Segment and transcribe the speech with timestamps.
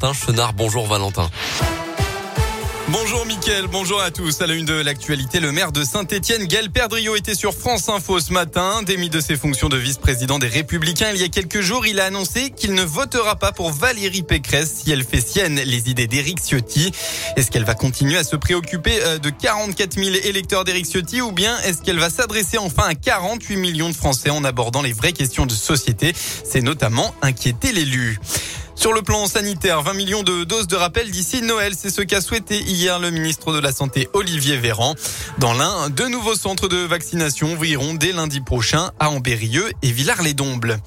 [0.00, 1.28] Chenard, bonjour Valentin.
[2.86, 4.40] Bonjour Mickaël, bonjour à tous.
[4.40, 8.20] À la une de l'actualité, le maire de Saint-Etienne, Gaël Perdriau, était sur France Info
[8.20, 8.84] ce matin.
[8.84, 12.04] Démis de ses fonctions de vice-président des Républicains il y a quelques jours, il a
[12.04, 16.38] annoncé qu'il ne votera pas pour Valérie Pécresse si elle fait sienne les idées d'Éric
[16.38, 16.92] Ciotti.
[17.34, 21.32] Est-ce qu'elle va continuer à se préoccuper euh, de 44 000 électeurs d'Éric Ciotti ou
[21.32, 25.12] bien est-ce qu'elle va s'adresser enfin à 48 millions de Français en abordant les vraies
[25.12, 26.12] questions de société?
[26.14, 28.20] C'est notamment inquiéter l'élu.
[28.78, 32.20] Sur le plan sanitaire, 20 millions de doses de rappel d'ici Noël, c'est ce qu'a
[32.20, 34.94] souhaité hier le ministre de la Santé Olivier Véran.
[35.38, 40.78] Dans l'un, deux nouveaux centres de vaccination ouvriront dès lundi prochain à Ambérieux et Villars-les-Dombles.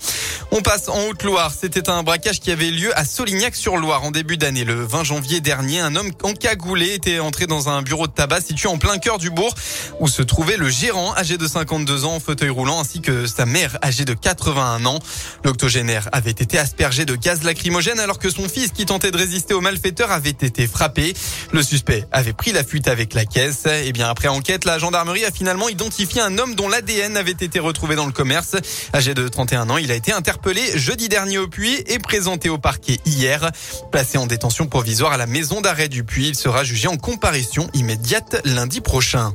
[0.53, 1.51] On passe en Haute-Loire.
[1.57, 4.65] C'était un braquage qui avait lieu à Solignac-sur-Loire en début d'année.
[4.65, 8.67] Le 20 janvier dernier, un homme encagoulé était entré dans un bureau de tabac situé
[8.67, 9.53] en plein cœur du bourg
[9.99, 13.45] où se trouvait le gérant âgé de 52 ans en fauteuil roulant ainsi que sa
[13.45, 14.99] mère âgée de 81 ans.
[15.45, 19.55] L'octogénaire avait été aspergé de gaz lacrymogène alors que son fils qui tentait de résister
[19.55, 21.16] aux malfaiteurs avait été frappé.
[21.52, 23.65] Le suspect avait pris la fuite avec la caisse.
[23.65, 27.32] Et eh bien après enquête, la gendarmerie a finalement identifié un homme dont l'ADN avait
[27.32, 28.55] été retrouvé dans le commerce.
[28.93, 32.60] Âgé de 31 ans, il a été interpellé jeudi dernier au Puy et présenté au
[32.60, 33.49] parquet hier.
[33.91, 37.68] Placé en détention provisoire à la maison d'arrêt du Puy, il sera jugé en comparution
[37.73, 39.34] immédiate lundi prochain.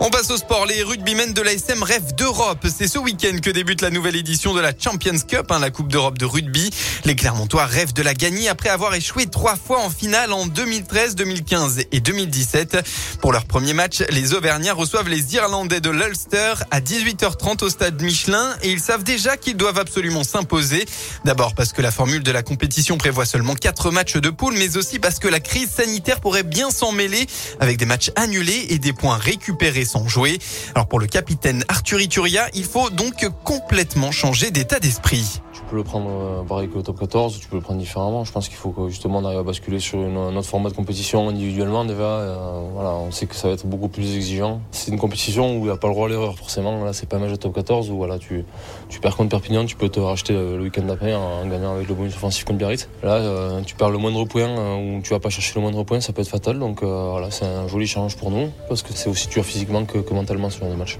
[0.00, 0.64] On passe au sport.
[0.64, 2.64] Les rugbymen de l'ASM rêvent d'Europe.
[2.72, 5.90] C'est ce week-end que débute la nouvelle édition de la Champions Cup, hein, la Coupe
[5.90, 6.70] d'Europe de rugby.
[7.04, 11.16] Les Clermontois rêvent de la gagner après avoir échoué trois fois en finale en 2013,
[11.16, 12.78] 2015 et 2017.
[13.20, 18.00] Pour leur premier match, les Auvergnats reçoivent les Irlandais de l'Ulster à 18h30 au stade
[18.00, 20.84] Michelin et ils savent déjà qu'ils doivent absolument s'imposer.
[21.24, 24.76] D'abord parce que la formule de la compétition prévoit seulement quatre matchs de poule, mais
[24.76, 27.26] aussi parce que la crise sanitaire pourrait bien s'en mêler
[27.58, 30.38] avec des matchs annulés et des points récupérés sans jouer.
[30.74, 35.40] Alors pour le capitaine Arthur Ituria, il faut donc complètement changer d'état d'esprit.
[35.68, 38.24] Tu peux le prendre euh, pareil que le top 14, tu peux le prendre différemment.
[38.24, 40.74] Je pense qu'il faut que justement on arrive à basculer sur un autre format de
[40.74, 42.04] compétition individuellement déjà.
[42.04, 44.62] Euh, voilà, on sait que ça va être beaucoup plus exigeant.
[44.70, 46.82] C'est une compétition où il n'y a pas le droit à l'erreur forcément.
[46.82, 48.46] Là, c'est pas un match de top 14 où voilà, tu,
[48.88, 51.94] tu perds contre Perpignan, tu peux te racheter le week-end d'après en, gagnant avec le
[51.94, 52.88] bonus offensif contre Biarritz.
[53.02, 56.00] Là, euh, tu perds le moindre point ou tu vas pas chercher le moindre point,
[56.00, 56.58] ça peut être fatal.
[56.58, 59.98] Donc voilà, c'est un joli challenge pour nous parce que c'est aussi dur physiquement que,
[59.98, 60.96] que mentalement sur les matchs.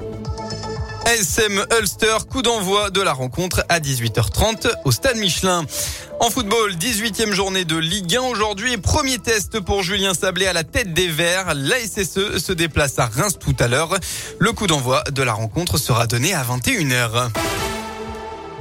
[1.09, 5.65] SM Ulster, coup d'envoi de la rencontre à 18h30 au Stade Michelin.
[6.21, 10.65] En football, 18e journée de Ligue 1 aujourd'hui premier test pour Julien Sablé à la
[10.65, 11.55] tête des Verts.
[11.55, 13.97] La SSE se déplace à Reims tout à l'heure.
[14.39, 17.31] Le coup d'envoi de la rencontre sera donné à 21h.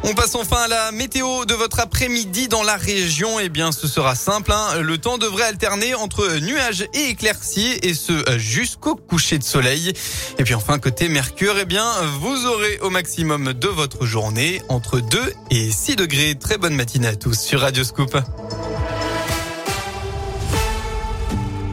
[0.04, 3.40] On passe enfin à la météo de votre après-midi dans la région.
[3.40, 4.52] Eh bien, ce sera simple.
[4.52, 4.82] Hein.
[4.82, 9.94] Le temps devrait alterner entre nuages et éclaircies et ce jusqu'au coucher de soleil.
[10.38, 15.00] Et puis enfin, côté Mercure, eh bien, vous aurez au maximum de votre journée entre
[15.00, 16.36] 2 et 6 degrés.
[16.40, 18.18] Très bonne matinée à tous sur Radio Scoop.